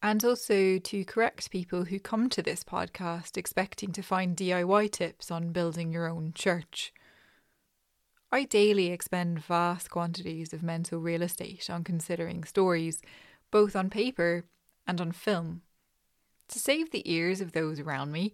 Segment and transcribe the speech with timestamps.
[0.01, 5.29] and also to correct people who come to this podcast expecting to find DIY tips
[5.29, 6.93] on building your own church.
[8.31, 13.01] I daily expend vast quantities of mental real estate on considering stories,
[13.51, 14.45] both on paper
[14.87, 15.63] and on film.
[16.49, 18.33] To save the ears of those around me,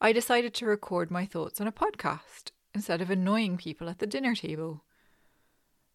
[0.00, 4.06] I decided to record my thoughts on a podcast instead of annoying people at the
[4.06, 4.84] dinner table.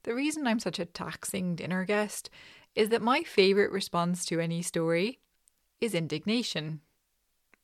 [0.03, 2.29] The reason I'm such a taxing dinner guest
[2.75, 5.19] is that my favourite response to any story
[5.79, 6.81] is indignation.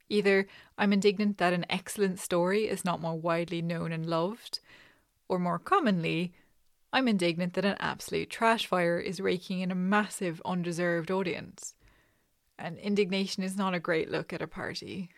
[0.10, 4.60] Either I'm indignant that an excellent story is not more widely known and loved,
[5.28, 6.34] or more commonly,
[6.92, 11.76] I'm indignant that an absolute trash fire is raking in a massive undeserved audience.
[12.58, 15.10] And indignation is not a great look at a party.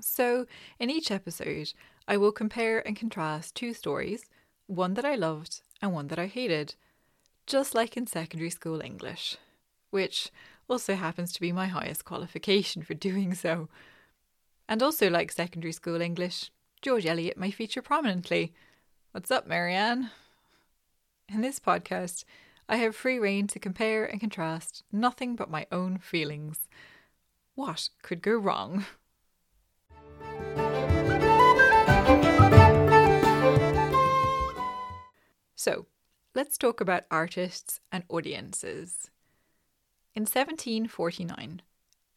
[0.00, 0.46] So,
[0.78, 1.72] in each episode,
[2.06, 4.26] I will compare and contrast two stories,
[4.66, 6.74] one that I loved and one that I hated,
[7.48, 9.38] just like in secondary school English,
[9.90, 10.30] which
[10.68, 13.68] also happens to be my highest qualification for doing so.
[14.68, 16.50] And also, like secondary school English,
[16.82, 18.52] George Eliot may feature prominently.
[19.12, 20.10] What's up, Marianne?
[21.30, 22.24] In this podcast,
[22.68, 26.68] I have free rein to compare and contrast nothing but my own feelings.
[27.54, 28.84] What could go wrong?
[35.56, 35.86] So,
[36.38, 39.10] let's talk about artists and audiences.
[40.14, 41.62] In 1749,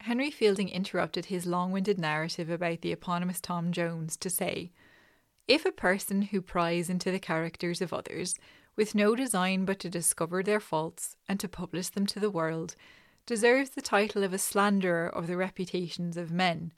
[0.02, 4.70] Henry Fielding interrupted his long winded narrative about the eponymous Tom Jones to say,
[5.48, 8.36] If a person who pries into the characters of others,
[8.76, 12.76] with no design but to discover their faults and to publish them to the world,
[13.26, 16.72] deserves the title of a slanderer of the reputations of men,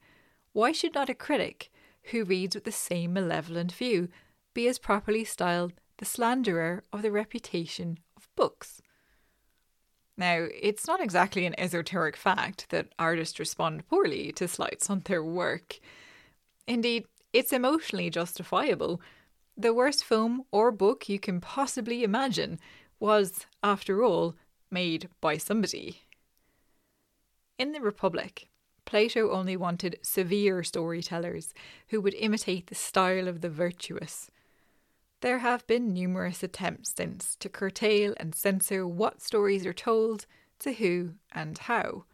[0.54, 1.70] why should not a critic,
[2.04, 4.08] who reads with the same malevolent view,
[4.54, 8.80] be as properly styled the slanderer of the reputation of books.
[10.16, 15.24] Now, it's not exactly an esoteric fact that artists respond poorly to slights on their
[15.24, 15.80] work.
[16.66, 19.00] Indeed, it's emotionally justifiable.
[19.56, 22.60] The worst film or book you can possibly imagine
[23.00, 24.36] was, after all,
[24.70, 26.02] made by somebody.
[27.58, 28.48] In the Republic,
[28.84, 31.54] Plato only wanted severe storytellers
[31.88, 34.30] who would imitate the style of the virtuous,
[35.24, 40.26] there have been numerous attempts since to curtail and censor what stories are told,
[40.58, 42.04] to who, and how.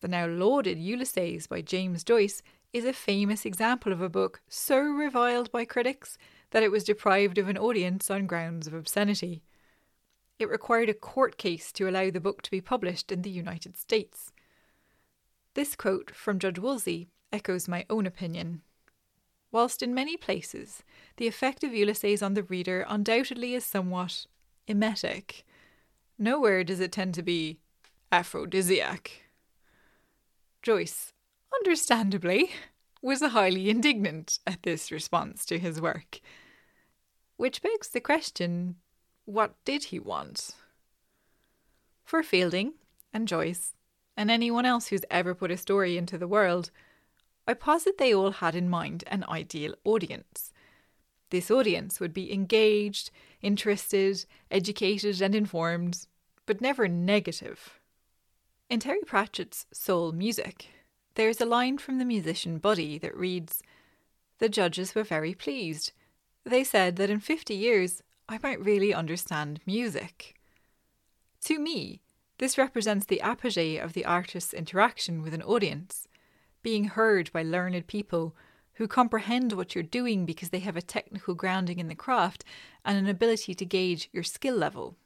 [0.00, 4.78] The now lauded Ulysses by James Joyce is a famous example of a book so
[4.78, 6.16] reviled by critics
[6.52, 9.42] that it was deprived of an audience on grounds of obscenity.
[10.38, 13.76] It required a court case to allow the book to be published in the United
[13.76, 14.32] States.
[15.52, 18.62] This quote from Judge Woolsey echoes my own opinion
[19.52, 20.82] whilst in many places
[21.16, 24.26] the effect of Ulysses on the reader undoubtedly is somewhat
[24.68, 25.44] emetic.
[26.18, 27.58] Nowhere does it tend to be
[28.10, 29.22] aphrodisiac.
[30.62, 31.12] Joyce,
[31.54, 32.50] understandably,
[33.02, 36.20] was highly indignant at this response to his work.
[37.36, 38.76] Which begs the question
[39.26, 40.54] what did he want?
[42.04, 42.74] For Fielding
[43.12, 43.74] and Joyce,
[44.16, 46.70] and anyone else who's ever put a story into the world,
[47.46, 50.52] I posit they all had in mind an ideal audience.
[51.30, 53.10] This audience would be engaged,
[53.40, 56.06] interested, educated, and informed,
[56.44, 57.80] but never negative.
[58.68, 60.66] In Terry Pratchett's Soul Music,
[61.14, 63.62] there is a line from the musician Buddy that reads
[64.38, 65.92] The judges were very pleased.
[66.44, 70.34] They said that in 50 years I might really understand music.
[71.42, 72.02] To me,
[72.38, 76.08] this represents the apogee of the artist's interaction with an audience
[76.66, 78.34] being heard by learned people
[78.72, 82.44] who comprehend what you're doing because they have a technical grounding in the craft
[82.84, 84.96] and an ability to gauge your skill level.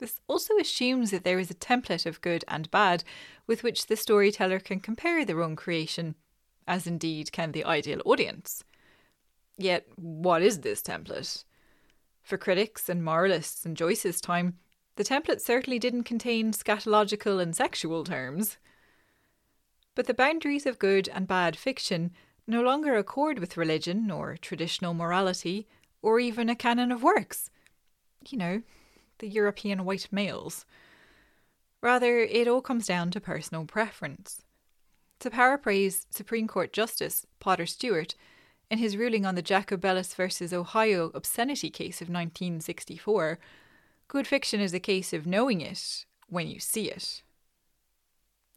[0.00, 3.04] This also assumes that there is a template of good and bad
[3.46, 6.14] with which the storyteller can compare their own creation,
[6.68, 8.62] as indeed can the ideal audience.
[9.56, 11.42] Yet, what is this template?
[12.22, 14.58] For critics and moralists in Joyce's time,
[14.96, 18.58] the template certainly didn't contain scatological and sexual terms.
[19.94, 22.12] But the boundaries of good and bad fiction
[22.46, 25.66] no longer accord with religion or traditional morality
[26.00, 27.50] or even a canon of works.
[28.28, 28.62] You know,
[29.18, 30.64] the European white males.
[31.80, 34.42] Rather, it all comes down to personal preference.
[35.20, 38.14] To paraphrase Supreme Court Justice Potter Stewart
[38.70, 43.38] in his ruling on the Jacobellis versus Ohio obscenity case of 1964,
[44.08, 47.22] good fiction is a case of knowing it when you see it.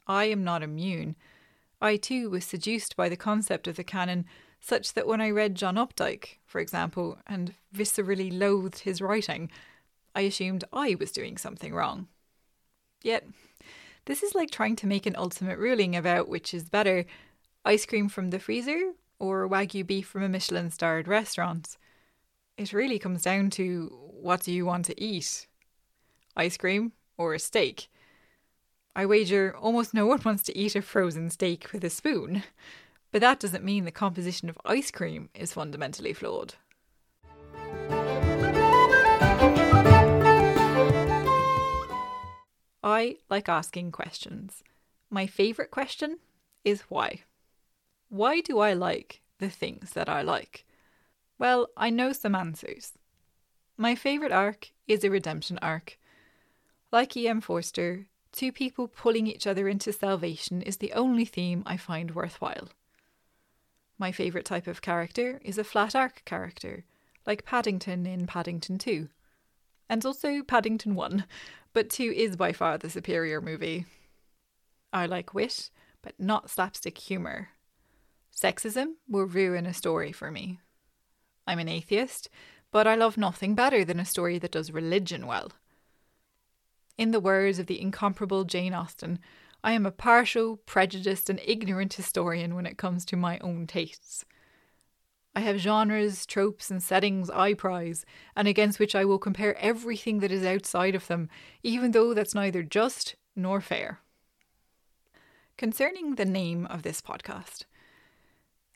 [0.07, 1.16] I am not immune.
[1.81, 4.25] I too was seduced by the concept of the canon,
[4.60, 9.52] such that when I read John Updike, for example, and viscerally loathed his writing,
[10.16, 12.07] I assumed I was doing something wrong.
[13.04, 13.25] Yet,
[14.06, 17.06] this is like trying to make an ultimate ruling about which is better
[17.63, 21.78] ice cream from the freezer or Wagyu beef from a Michelin starred restaurant.
[22.57, 25.48] It really comes down to what do you want to eat?
[26.36, 27.90] Ice cream or a steak?
[28.97, 32.44] I wager almost no one wants to eat a frozen steak with a spoon.
[33.12, 36.56] But that doesn't mean the composition of ice cream is fundamentally flawed.
[42.83, 44.63] I like asking questions.
[45.09, 46.19] My favourite question
[46.63, 47.24] is why.
[48.07, 50.65] Why do I like the things that I like?
[51.38, 52.94] Well, I know some answers.
[53.75, 55.97] My favourite arc is a redemption arc.
[56.92, 57.42] Like E.M.
[57.42, 62.69] Forster, two people pulling each other into salvation is the only theme I find worthwhile.
[63.97, 66.83] My favourite type of character is a flat arc character,
[67.25, 69.07] like Paddington in Paddington 2.
[69.89, 71.25] And also Paddington 1,
[71.73, 73.85] but 2 is by far the superior movie.
[74.91, 75.69] I like wit,
[76.01, 77.49] but not slapstick humour.
[78.35, 80.59] Sexism will ruin a story for me.
[81.47, 82.29] I'm an atheist,
[82.71, 85.51] but I love nothing better than a story that does religion well.
[86.97, 89.19] In the words of the incomparable Jane Austen,
[89.63, 94.24] I am a partial, prejudiced, and ignorant historian when it comes to my own tastes.
[95.36, 98.06] I have genres, tropes, and settings I prize,
[98.36, 101.30] and against which I will compare everything that is outside of them,
[101.62, 104.00] even though that's neither just nor fair.
[105.57, 107.65] Concerning the name of this podcast,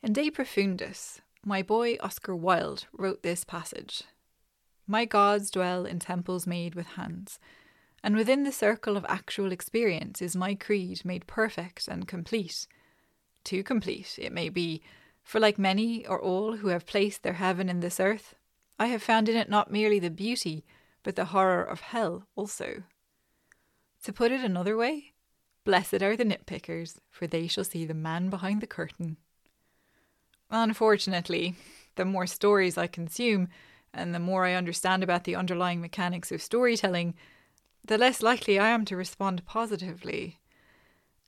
[0.03, 4.03] in De Profundis, my boy Oscar Wilde wrote this passage
[4.85, 7.39] My gods dwell in temples made with hands,
[8.03, 12.67] and within the circle of actual experience is my creed made perfect and complete.
[13.43, 14.81] Too complete, it may be
[15.23, 18.33] for, like many or all who have placed their heaven in this earth,
[18.79, 20.65] I have found in it not merely the beauty,
[21.03, 22.83] but the horror of hell also.
[24.03, 25.13] To put it another way,
[25.65, 29.17] blessed are the nitpickers, for they shall see the man behind the curtain.
[30.49, 31.55] Unfortunately,
[31.95, 33.49] the more stories I consume,
[33.93, 37.13] and the more I understand about the underlying mechanics of storytelling,
[37.89, 40.39] the less likely I am to respond positively.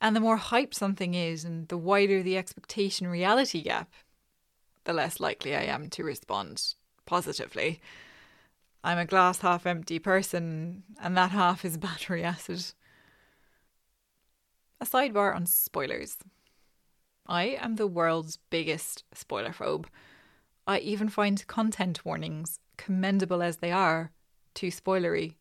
[0.00, 3.90] And the more hype something is, and the wider the expectation reality gap,
[4.84, 6.74] the less likely I am to respond
[7.04, 7.80] positively.
[8.84, 12.64] I'm a glass half empty person, and that half is battery acid.
[14.80, 16.18] A sidebar on spoilers.
[17.26, 19.86] I am the world's biggest spoiler phobe.
[20.68, 24.12] I even find content warnings, commendable as they are,
[24.54, 25.34] too spoilery.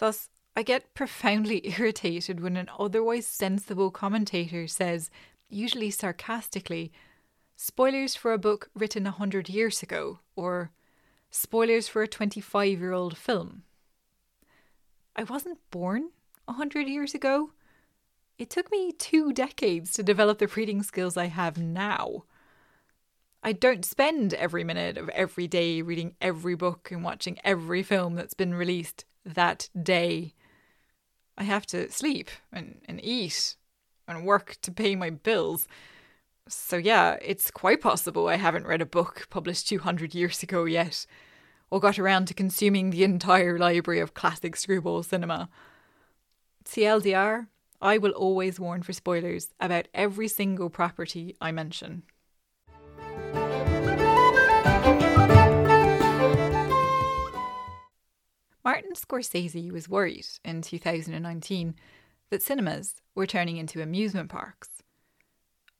[0.00, 5.10] Thus, I get profoundly irritated when an otherwise sensible commentator says,
[5.50, 6.90] usually sarcastically,
[7.54, 10.70] spoilers for a book written a hundred years ago, or
[11.30, 13.62] spoilers for a 25 year old film.
[15.14, 16.12] I wasn't born
[16.48, 17.50] a hundred years ago.
[18.38, 22.24] It took me two decades to develop the reading skills I have now.
[23.42, 28.14] I don't spend every minute of every day reading every book and watching every film
[28.14, 30.34] that's been released that day.
[31.36, 33.56] I have to sleep and, and eat
[34.06, 35.66] and work to pay my bills.
[36.48, 41.06] So, yeah, it's quite possible I haven't read a book published 200 years ago yet,
[41.70, 45.48] or got around to consuming the entire library of classic screwball cinema.
[46.64, 47.46] TLDR,
[47.80, 52.02] I will always warn for spoilers about every single property I mention.
[58.64, 61.74] Martin Scorsese was worried in 2019
[62.30, 64.68] that cinemas were turning into amusement parks.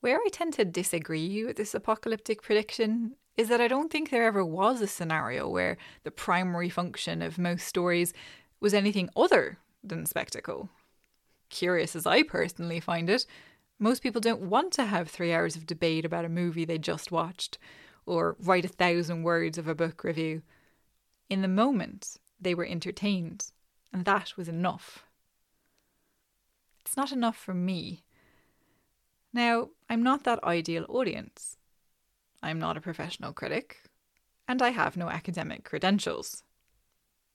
[0.01, 4.25] Where I tend to disagree with this apocalyptic prediction is that I don't think there
[4.25, 8.15] ever was a scenario where the primary function of most stories
[8.61, 10.71] was anything other than spectacle.
[11.51, 13.27] Curious as I personally find it,
[13.83, 17.11] Most people don't want to have three hours of debate about a movie they just
[17.11, 17.57] watched
[18.05, 20.43] or write a thousand words of a book review.
[21.31, 23.53] In the moment, they were entertained,
[23.93, 25.05] and that was enough.
[26.81, 28.03] It's not enough for me.
[29.33, 31.57] Now, I'm not that ideal audience.
[32.43, 33.83] I'm not a professional critic,
[34.49, 36.43] and I have no academic credentials.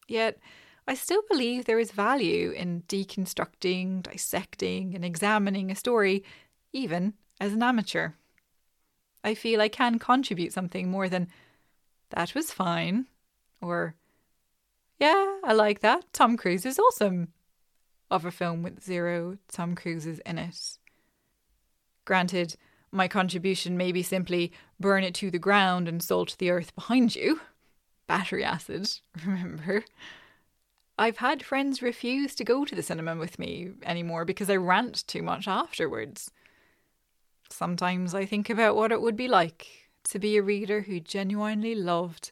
[0.08, 0.40] Yet,
[0.88, 6.24] I still believe there is value in deconstructing, dissecting, and examining a story,
[6.74, 8.12] even as an amateur.
[9.24, 11.28] I feel I can contribute something more than,
[12.10, 13.08] that was fine,
[13.62, 13.96] or,
[15.00, 16.06] yeah, I like that.
[16.14, 17.30] Tom Cruise is awesome,
[18.10, 20.78] of a film with zero Tom Cruises in it.
[22.06, 22.56] Granted,
[22.92, 27.16] my contribution may be simply burn it to the ground and salt the earth behind
[27.16, 27.42] you.
[28.08, 28.90] Battery acid,
[29.26, 29.84] remember?
[30.98, 35.06] I've had friends refuse to go to the cinema with me anymore because I rant
[35.08, 36.32] too much afterwards.
[37.50, 41.76] Sometimes I think about what it would be like to be a reader who genuinely
[41.76, 42.32] loved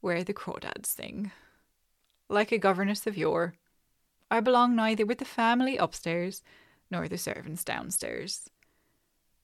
[0.00, 1.32] Where the Crawdads Sing.
[2.28, 3.54] Like a governess of yore,
[4.30, 6.42] I belong neither with the family upstairs
[6.90, 8.50] nor the servants downstairs.